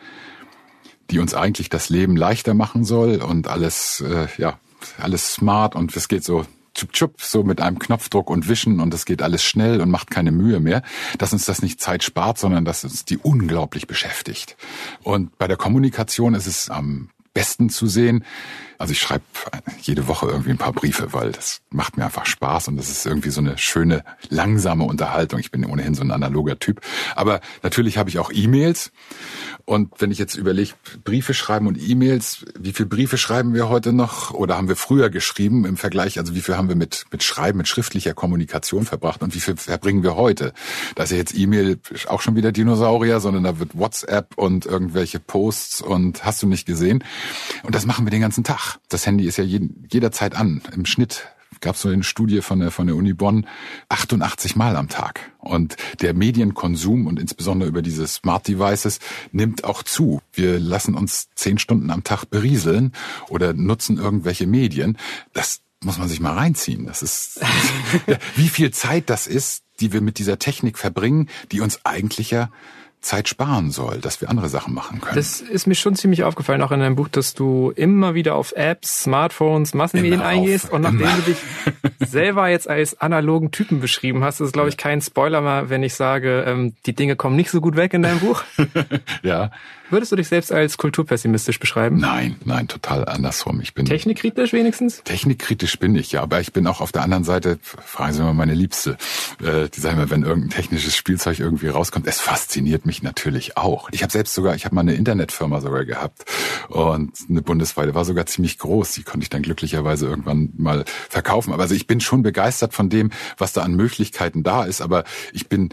[1.10, 4.58] die uns eigentlich das Leben leichter machen soll und alles, äh, ja,
[4.98, 6.44] alles smart und es geht so
[6.78, 10.10] tschup, tschup, so mit einem Knopfdruck und Wischen und es geht alles schnell und macht
[10.10, 10.82] keine Mühe mehr,
[11.18, 14.56] dass uns das nicht Zeit spart, sondern dass uns die unglaublich beschäftigt.
[15.02, 18.24] Und bei der Kommunikation ist es am besten zu sehen,
[18.78, 19.24] Also ich schreibe
[19.82, 23.04] jede Woche irgendwie ein paar Briefe, weil das macht mir einfach Spaß und das ist
[23.04, 25.40] irgendwie so eine schöne, langsame Unterhaltung.
[25.40, 26.80] Ich bin ohnehin so ein analoger Typ.
[27.16, 28.92] Aber natürlich habe ich auch E-Mails.
[29.64, 33.92] Und wenn ich jetzt überlege, Briefe schreiben und E-Mails, wie viele Briefe schreiben wir heute
[33.92, 36.18] noch oder haben wir früher geschrieben im Vergleich?
[36.18, 39.56] Also wie viel haben wir mit, mit Schreiben, mit schriftlicher Kommunikation verbracht und wie viel
[39.56, 40.52] verbringen wir heute?
[40.94, 45.18] Da ist ja jetzt E-Mail auch schon wieder Dinosaurier, sondern da wird WhatsApp und irgendwelche
[45.18, 47.02] Posts und hast du nicht gesehen.
[47.64, 48.67] Und das machen wir den ganzen Tag.
[48.88, 50.62] Das Handy ist ja jeden, jederzeit an.
[50.74, 51.28] Im Schnitt
[51.60, 53.46] gab es so eine Studie von der, von der Uni Bonn,
[53.88, 55.32] 88 Mal am Tag.
[55.38, 59.00] Und der Medienkonsum und insbesondere über diese Smart Devices
[59.32, 60.20] nimmt auch zu.
[60.32, 62.92] Wir lassen uns zehn Stunden am Tag berieseln
[63.28, 64.98] oder nutzen irgendwelche Medien.
[65.32, 66.86] Das muss man sich mal reinziehen.
[66.86, 67.40] Das ist,
[68.36, 72.50] wie viel Zeit das ist, die wir mit dieser Technik verbringen, die uns eigentlich ja
[73.00, 75.16] Zeit sparen soll, dass wir andere Sachen machen können.
[75.16, 78.52] Das ist mir schon ziemlich aufgefallen, auch in deinem Buch, dass du immer wieder auf
[78.52, 81.16] Apps, Smartphones, Massenmedien immer eingehst auf, und nachdem immer.
[81.16, 81.38] du dich
[82.08, 85.94] selber jetzt als analogen Typen beschrieben hast, ist glaube ich kein Spoiler mal, wenn ich
[85.94, 88.42] sage, ähm, die Dinge kommen nicht so gut weg in deinem Buch.
[89.22, 89.50] ja.
[89.90, 91.96] Würdest du dich selbst als kulturpessimistisch beschreiben?
[91.98, 93.60] Nein, nein, total andersrum.
[93.60, 95.02] Ich bin technikkritisch wenigstens.
[95.04, 97.58] Technikkritisch bin ich ja, aber ich bin auch auf der anderen Seite.
[97.62, 98.98] Fragen Sie mal meine Liebste.
[99.42, 103.88] Äh, die sagen mir, wenn irgendein technisches Spielzeug irgendwie rauskommt, es fasziniert mich natürlich auch.
[103.92, 106.24] Ich habe selbst sogar, ich habe mal eine Internetfirma sogar gehabt
[106.68, 108.92] und eine bundesweite war sogar ziemlich groß.
[108.92, 111.52] Die konnte ich dann glücklicherweise irgendwann mal verkaufen.
[111.52, 114.82] Aber also ich bin schon begeistert von dem, was da an Möglichkeiten da ist.
[114.82, 115.70] Aber ich bin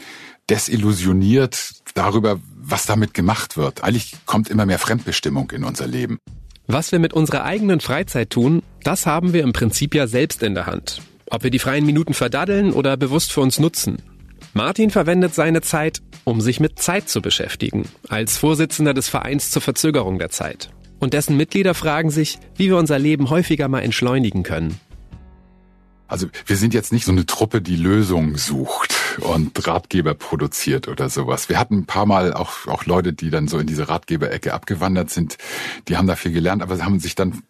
[0.50, 3.84] desillusioniert darüber, was damit gemacht wird.
[3.84, 6.20] Eigentlich kommt immer mehr Fremdbestimmung in unser Leben.
[6.68, 10.54] Was wir mit unserer eigenen Freizeit tun, das haben wir im Prinzip ja selbst in
[10.54, 11.02] der Hand.
[11.30, 13.98] Ob wir die freien Minuten verdaddeln oder bewusst für uns nutzen.
[14.54, 19.62] Martin verwendet seine Zeit, um sich mit Zeit zu beschäftigen, als Vorsitzender des Vereins zur
[19.62, 20.70] Verzögerung der Zeit.
[21.00, 24.80] Und dessen Mitglieder fragen sich, wie wir unser Leben häufiger mal entschleunigen können.
[26.08, 31.10] Also wir sind jetzt nicht so eine Truppe, die Lösungen sucht und Ratgeber produziert oder
[31.10, 31.50] sowas.
[31.50, 35.10] Wir hatten ein paar Mal auch, auch Leute, die dann so in diese Ratgeberecke abgewandert
[35.10, 35.38] sind.
[35.88, 37.44] Die haben da viel gelernt, aber haben sich dann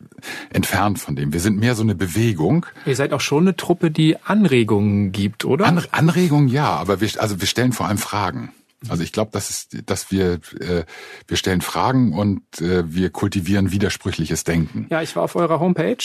[0.51, 1.33] entfernt von dem.
[1.33, 2.65] Wir sind mehr so eine Bewegung.
[2.85, 5.65] Ihr seid auch schon eine Truppe, die Anregungen gibt, oder?
[5.65, 8.51] An, Anregungen ja, aber wir, also wir stellen vor allem Fragen.
[8.89, 10.83] Also ich glaube, das ist, dass wir äh,
[11.27, 14.87] wir stellen Fragen und äh, wir kultivieren widersprüchliches Denken.
[14.89, 15.97] Ja, ich war auf eurer Homepage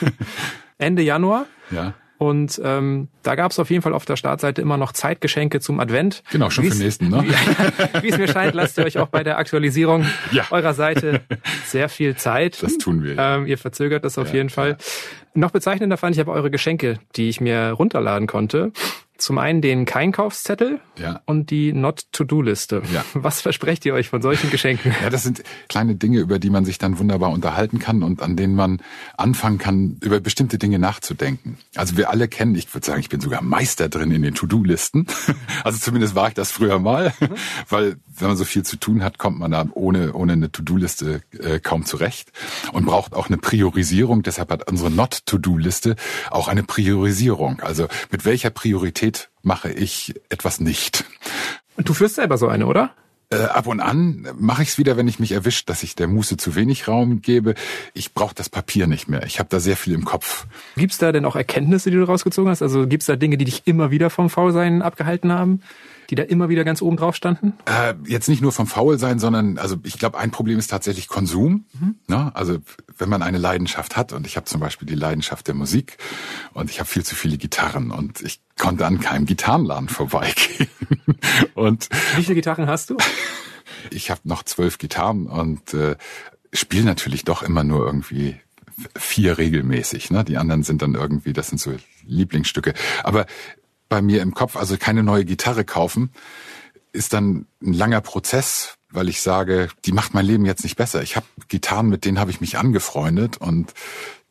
[0.78, 1.46] Ende Januar.
[1.70, 1.94] Ja.
[2.18, 5.78] Und ähm, da gab es auf jeden Fall auf der Startseite immer noch Zeitgeschenke zum
[5.78, 6.24] Advent.
[6.32, 7.24] Genau, schon für den nächsten, ne?
[8.02, 10.44] Wie es mir scheint, lasst ihr euch auch bei der Aktualisierung ja.
[10.50, 11.22] eurer Seite
[11.66, 12.60] sehr viel Zeit.
[12.60, 13.16] Das tun wir.
[13.16, 14.70] Ähm, ihr verzögert das auf ja, jeden Fall.
[14.70, 14.76] Ja.
[15.34, 18.72] Noch bezeichnender fand ich aber eure Geschenke, die ich mir runterladen konnte.
[19.18, 21.20] Zum einen den Keinkaufszettel ja.
[21.26, 22.82] und die Not-to-Do-Liste.
[22.92, 23.04] Ja.
[23.14, 24.94] Was versprecht ihr euch von solchen Geschenken?
[25.02, 28.36] Ja, das sind kleine Dinge, über die man sich dann wunderbar unterhalten kann und an
[28.36, 28.80] denen man
[29.16, 31.58] anfangen kann, über bestimmte Dinge nachzudenken.
[31.74, 35.06] Also wir alle kennen, ich würde sagen, ich bin sogar Meister drin in den To-Do-Listen.
[35.64, 37.12] Also zumindest war ich das früher mal,
[37.68, 41.22] weil wenn man so viel zu tun hat, kommt man da ohne, ohne eine To-Do-Liste
[41.38, 42.32] äh, kaum zurecht
[42.72, 44.22] und braucht auch eine Priorisierung.
[44.22, 45.96] Deshalb hat unsere Not-To-Do-Liste
[46.30, 47.60] auch eine Priorisierung.
[47.60, 51.04] Also mit welcher Priorität mache ich etwas nicht.
[51.76, 52.90] Und du führst selber so eine, oder?
[53.30, 56.08] Äh, ab und an mache ich es wieder, wenn ich mich erwischt, dass ich der
[56.08, 57.54] Muße zu wenig Raum gebe.
[57.92, 59.24] Ich brauche das Papier nicht mehr.
[59.24, 60.46] Ich habe da sehr viel im Kopf.
[60.76, 62.62] Gibt's da denn auch Erkenntnisse, die du rausgezogen hast?
[62.62, 65.60] Also gibt's da Dinge, die dich immer wieder vom Faulsein abgehalten haben?
[66.10, 67.52] Die da immer wieder ganz oben drauf standen?
[67.66, 71.66] Äh, jetzt nicht nur vom Faulsein, sondern also ich glaube, ein Problem ist tatsächlich Konsum.
[71.78, 71.96] Mhm.
[72.06, 72.30] Ne?
[72.34, 72.58] Also
[72.96, 75.98] wenn man eine Leidenschaft hat und ich habe zum Beispiel die Leidenschaft der Musik
[76.54, 80.68] und ich habe viel zu viele Gitarren und ich konnte an keinem Gitarrenladen vorbeigehen.
[81.54, 82.96] und wie viele Gitarren hast du?
[83.90, 85.96] Ich habe noch zwölf Gitarren und äh,
[86.52, 88.36] spiele natürlich doch immer nur irgendwie
[88.96, 90.10] vier regelmäßig.
[90.10, 90.24] Ne?
[90.24, 92.74] Die anderen sind dann irgendwie, das sind so Lieblingsstücke.
[93.04, 93.26] Aber
[93.88, 96.10] bei mir im Kopf, also keine neue Gitarre kaufen,
[96.92, 101.02] ist dann ein langer Prozess, weil ich sage, die macht mein Leben jetzt nicht besser.
[101.02, 103.74] Ich habe Gitarren, mit denen habe ich mich angefreundet und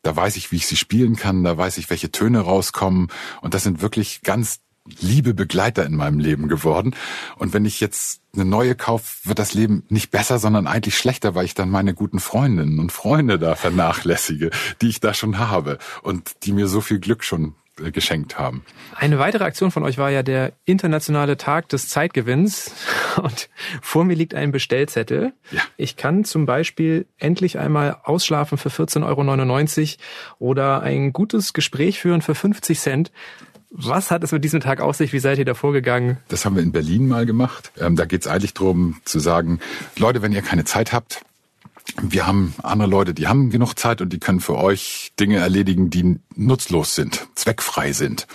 [0.03, 3.09] da weiß ich, wie ich sie spielen kann, da weiß ich, welche Töne rauskommen
[3.41, 4.59] und das sind wirklich ganz
[4.99, 6.95] liebe Begleiter in meinem Leben geworden.
[7.37, 11.35] Und wenn ich jetzt eine neue kaufe, wird das Leben nicht besser, sondern eigentlich schlechter,
[11.35, 14.49] weil ich dann meine guten Freundinnen und Freunde da vernachlässige,
[14.81, 17.55] die ich da schon habe und die mir so viel Glück schon
[17.91, 18.63] geschenkt haben.
[18.95, 22.71] Eine weitere Aktion von euch war ja der internationale Tag des Zeitgewinns
[23.21, 23.49] und
[23.81, 25.33] vor mir liegt ein Bestellzettel.
[25.51, 25.61] Ja.
[25.77, 29.97] Ich kann zum Beispiel endlich einmal ausschlafen für 14,99 Euro
[30.39, 33.11] oder ein gutes Gespräch führen für 50 Cent.
[33.69, 35.11] Was hat es mit diesem Tag auf sich?
[35.13, 36.17] Wie seid ihr da vorgegangen?
[36.29, 37.71] Das haben wir in Berlin mal gemacht.
[37.77, 39.59] Ähm, da geht es eigentlich darum zu sagen,
[39.97, 41.21] Leute, wenn ihr keine Zeit habt,
[42.01, 45.89] wir haben andere Leute, die haben genug Zeit und die können für euch Dinge erledigen,
[45.89, 48.27] die nutzlos sind, zweckfrei sind.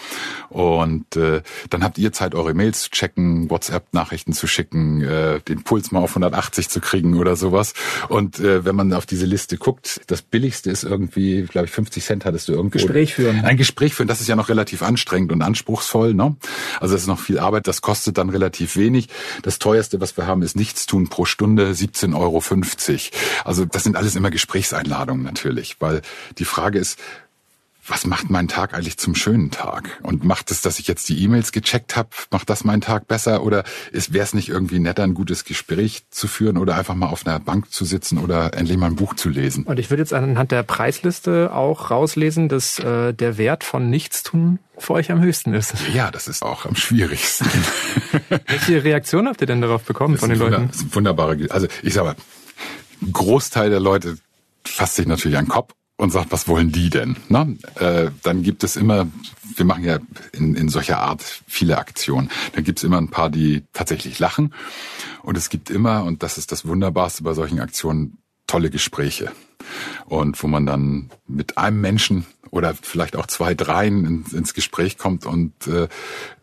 [0.49, 5.63] Und äh, dann habt ihr Zeit, eure Mails zu checken, WhatsApp-Nachrichten zu schicken, äh, den
[5.63, 7.75] Puls mal auf 180 zu kriegen oder sowas.
[8.09, 12.05] Und äh, wenn man auf diese Liste guckt, das Billigste ist irgendwie, glaube ich, 50
[12.05, 12.79] Cent hattest du irgendwo.
[12.79, 13.45] Gespräch führen.
[13.45, 16.15] Ein Gespräch führen, das ist ja noch relativ anstrengend und anspruchsvoll.
[16.15, 16.37] Ne?
[16.81, 19.09] Also das ist noch viel Arbeit, das kostet dann relativ wenig.
[19.43, 22.43] Das teuerste, was wir haben, ist Nichtstun pro Stunde, 17,50 Euro.
[23.45, 26.03] Also das sind alles immer Gesprächseinladungen natürlich, weil
[26.39, 26.99] die Frage ist,
[27.87, 29.99] was macht meinen Tag eigentlich zum schönen Tag?
[30.03, 33.43] Und macht es, dass ich jetzt die E-Mails gecheckt habe, macht das meinen Tag besser?
[33.43, 37.27] Oder wäre es nicht irgendwie netter, ein gutes Gespräch zu führen oder einfach mal auf
[37.27, 39.65] einer Bank zu sitzen oder endlich mal ein Buch zu lesen?
[39.65, 44.61] Und ich würde jetzt anhand der Preisliste auch rauslesen, dass äh, der Wert von Nichtstun
[44.79, 45.75] für euch am höchsten ist.
[45.93, 47.51] Ja, das ist auch am schwierigsten.
[48.47, 50.69] Welche Reaktion habt ihr denn darauf bekommen von den Leuten?
[50.69, 52.17] Das ist wunderbare, also ich sag mal,
[53.11, 54.19] Großteil der Leute
[54.65, 57.17] fasst sich natürlich an den Kopf und sagt, was wollen die denn?
[57.29, 59.07] Na, äh, dann gibt es immer,
[59.57, 59.99] wir machen ja
[60.33, 64.55] in, in solcher Art viele Aktionen, dann gibt es immer ein paar, die tatsächlich lachen
[65.23, 69.33] und es gibt immer, und das ist das Wunderbarste bei solchen Aktionen, tolle Gespräche.
[70.07, 74.99] Und wo man dann mit einem Menschen oder vielleicht auch zwei, dreien ins, ins Gespräch
[74.99, 75.89] kommt und äh,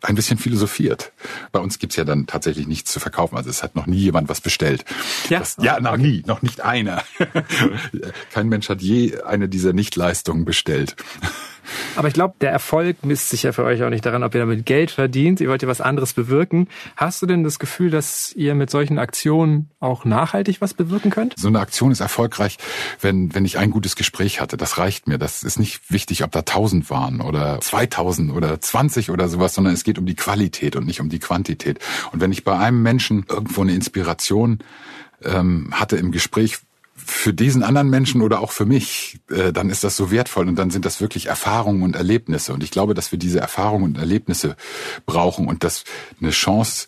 [0.01, 1.13] ein bisschen philosophiert.
[1.51, 3.37] Bei uns gibt's ja dann tatsächlich nichts zu verkaufen.
[3.37, 4.83] Also es hat noch nie jemand was bestellt.
[5.29, 7.03] Ja, das, ja noch nie, noch nicht einer.
[8.31, 10.95] Kein Mensch hat je eine dieser Nichtleistungen bestellt.
[11.95, 14.41] Aber ich glaube, der Erfolg misst sich ja für euch auch nicht daran, ob ihr
[14.41, 15.41] damit Geld verdient.
[15.41, 16.67] Ihr wollt ja was anderes bewirken.
[16.95, 21.35] Hast du denn das Gefühl, dass ihr mit solchen Aktionen auch nachhaltig was bewirken könnt?
[21.37, 22.57] So eine Aktion ist erfolgreich,
[23.01, 24.57] wenn, wenn ich ein gutes Gespräch hatte.
[24.57, 25.17] Das reicht mir.
[25.17, 29.73] Das ist nicht wichtig, ob da 1000 waren oder 2000 oder 20 oder sowas, sondern
[29.73, 31.79] es geht um die Qualität und nicht um die Quantität.
[32.11, 34.59] Und wenn ich bei einem Menschen irgendwo eine Inspiration
[35.23, 36.59] ähm, hatte im Gespräch,
[37.05, 40.55] für diesen anderen Menschen oder auch für mich, äh, dann ist das so wertvoll und
[40.55, 42.53] dann sind das wirklich Erfahrungen und Erlebnisse.
[42.53, 44.55] Und ich glaube, dass wir diese Erfahrungen und Erlebnisse
[45.05, 45.83] brauchen und dass
[46.21, 46.87] eine Chance,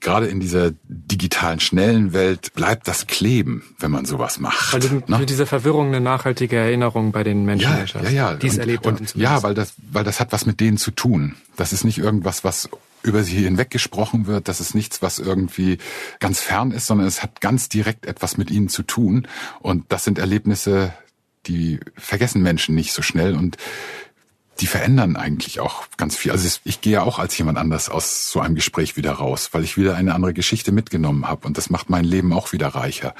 [0.00, 4.74] gerade in dieser digitalen, schnellen Welt, bleibt das kleben, wenn man sowas macht.
[4.74, 5.26] Also mit, ne?
[5.26, 8.34] dieser Verwirrung eine nachhaltige Erinnerung bei den Menschen, ja, ja, ja.
[8.34, 8.98] die es erlebt haben.
[8.98, 11.34] Und, ja, weil das, weil das hat was mit denen zu tun.
[11.56, 12.68] Das ist nicht irgendwas, was
[13.02, 14.48] über sie hinweg gesprochen wird.
[14.48, 15.78] Das ist nichts, was irgendwie
[16.18, 19.28] ganz fern ist, sondern es hat ganz direkt etwas mit ihnen zu tun.
[19.60, 20.92] Und das sind Erlebnisse,
[21.46, 23.56] die vergessen Menschen nicht so schnell und
[24.60, 26.32] die verändern eigentlich auch ganz viel.
[26.32, 29.62] Also ich gehe ja auch als jemand anders aus so einem Gespräch wieder raus, weil
[29.62, 33.14] ich wieder eine andere Geschichte mitgenommen habe und das macht mein Leben auch wieder reicher.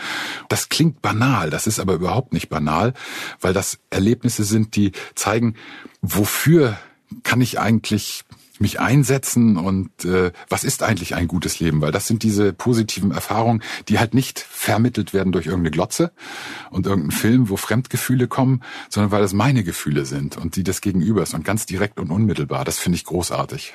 [0.49, 2.93] Das klingt banal, das ist aber überhaupt nicht banal,
[3.41, 5.55] weil das Erlebnisse sind, die zeigen,
[6.03, 6.77] wofür
[7.23, 8.25] kann ich eigentlich
[8.61, 11.81] mich einsetzen und äh, was ist eigentlich ein gutes Leben?
[11.81, 16.12] Weil das sind diese positiven Erfahrungen, die halt nicht vermittelt werden durch irgendeine Glotze
[16.71, 20.81] und irgendeinen Film, wo Fremdgefühle kommen, sondern weil das meine Gefühle sind und die des
[20.81, 22.64] Gegenübers und ganz direkt und unmittelbar.
[22.64, 23.75] Das finde ich großartig.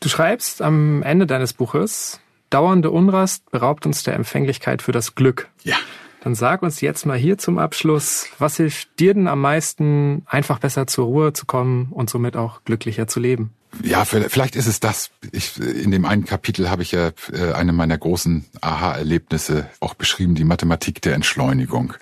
[0.00, 5.48] Du schreibst am Ende deines Buches, dauernde Unrast beraubt uns der Empfänglichkeit für das Glück.
[5.62, 5.76] Ja.
[6.24, 10.58] Dann sag uns jetzt mal hier zum Abschluss, was hilft dir denn am meisten, einfach
[10.58, 13.52] besser zur Ruhe zu kommen und somit auch glücklicher zu leben?
[13.82, 15.10] Ja, vielleicht ist es das.
[15.32, 20.34] Ich, in dem einen Kapitel habe ich ja äh, eine meiner großen Aha-Erlebnisse auch beschrieben,
[20.34, 21.94] die Mathematik der Entschleunigung.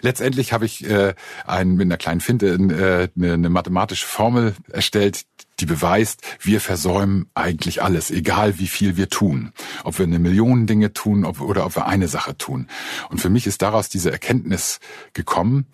[0.00, 1.14] Letztendlich habe ich äh,
[1.46, 5.24] ein, mit einer kleinen Finte äh, eine, eine mathematische Formel erstellt,
[5.60, 9.52] die beweist, wir versäumen eigentlich alles, egal wie viel wir tun.
[9.84, 12.68] Ob wir eine Million Dinge tun ob, oder ob wir eine Sache tun.
[13.08, 14.80] Und für mich ist daraus diese Erkenntnis
[15.12, 15.66] gekommen,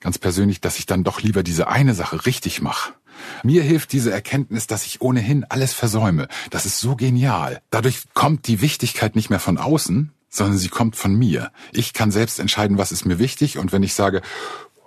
[0.00, 2.94] ganz persönlich, dass ich dann doch lieber diese eine Sache richtig mache
[3.42, 6.28] mir hilft diese Erkenntnis, dass ich ohnehin alles versäume.
[6.50, 7.60] Das ist so genial.
[7.70, 11.50] Dadurch kommt die Wichtigkeit nicht mehr von außen, sondern sie kommt von mir.
[11.72, 13.58] Ich kann selbst entscheiden, was ist mir wichtig.
[13.58, 14.22] Und wenn ich sage,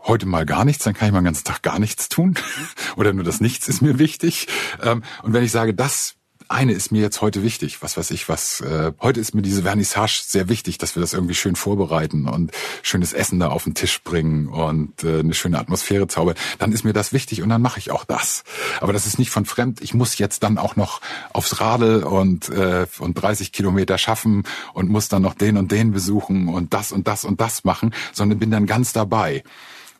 [0.05, 2.35] heute mal gar nichts, dann kann ich mal den ganzen Tag gar nichts tun.
[2.95, 4.47] Oder nur das Nichts ist mir wichtig.
[4.81, 6.15] Ähm, und wenn ich sage, das
[6.47, 7.81] eine ist mir jetzt heute wichtig.
[7.81, 11.13] Was weiß ich, was äh, heute ist mir diese Vernissage sehr wichtig, dass wir das
[11.13, 12.51] irgendwie schön vorbereiten und
[12.81, 16.35] schönes Essen da auf den Tisch bringen und äh, eine schöne Atmosphäre zaubern.
[16.59, 18.43] Dann ist mir das wichtig und dann mache ich auch das.
[18.81, 19.81] Aber das ist nicht von fremd.
[19.81, 21.01] Ich muss jetzt dann auch noch
[21.31, 25.91] aufs Radl und äh, und 30 Kilometer schaffen und muss dann noch den und den
[25.91, 29.43] besuchen und das und das und das machen, sondern bin dann ganz dabei.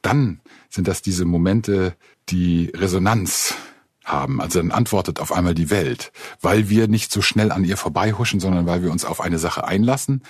[0.02, 1.96] Dann sind das diese Momente,
[2.30, 3.56] die Resonanz
[4.04, 4.42] haben.
[4.42, 6.12] Also dann antwortet auf einmal die Welt,
[6.42, 9.66] weil wir nicht so schnell an ihr vorbeihuschen, sondern weil wir uns auf eine Sache
[9.66, 10.24] einlassen,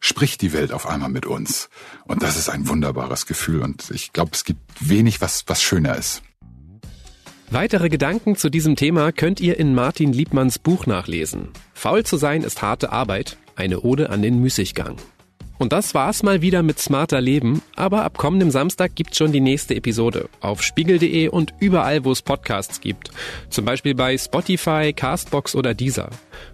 [0.00, 1.68] spricht die Welt auf einmal mit uns.
[2.06, 5.96] Und das ist ein wunderbares Gefühl und ich glaube, es gibt wenig, was, was schöner
[5.96, 6.22] ist.
[7.50, 11.48] Weitere Gedanken zu diesem Thema könnt ihr in Martin Liebmanns Buch nachlesen.
[11.72, 14.96] Faul zu sein ist harte Arbeit, eine Ode an den Müßiggang.
[15.58, 19.40] Und das war's mal wieder mit Smarter Leben, aber ab kommendem Samstag gibt's schon die
[19.40, 23.10] nächste Episode auf spiegel.de und überall, wo es Podcasts gibt.
[23.50, 26.10] Zum Beispiel bei Spotify, Castbox oder Deezer.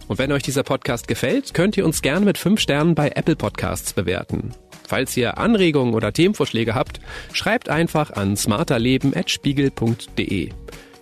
[0.08, 3.36] Und wenn euch dieser Podcast gefällt, könnt ihr uns gerne mit fünf Sternen bei Apple
[3.36, 4.52] Podcasts bewerten.
[4.86, 7.00] Falls ihr Anregungen oder Themenvorschläge habt,
[7.32, 10.50] schreibt einfach an smarterleben.spiegel.de.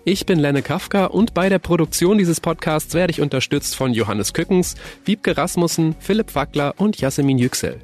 [0.04, 4.32] Ich bin Lenne Kafka und bei der Produktion dieses Podcasts werde ich unterstützt von Johannes
[4.32, 7.78] Kückens, Wiebke Rasmussen, Philipp Wackler und Jasmin Yüksel.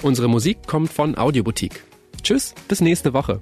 [0.00, 1.82] Unsere Musik kommt von Audioboutique.
[2.22, 3.40] Tschüss, bis nächste Woche.